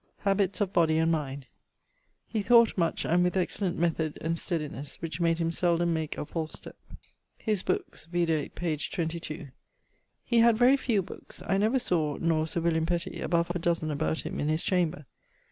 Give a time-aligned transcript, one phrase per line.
[0.25, 1.45] <_Habits of body and mind._>
[2.25, 6.25] He thought much and with excellent method and stedinesse, which made him seldome make a
[6.25, 6.75] false step.
[7.37, 9.33] His bookes, vide page 22.
[9.37, 9.51] ☞
[10.23, 11.43] He had very few bookes.
[11.45, 14.63] I never sawe (nor Sir William Petty) above halfe a dozen about him in his
[14.63, 15.05] chamber.